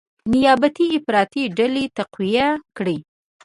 [0.31, 2.97] نیابتي افراطي ډلې تقویه کړي،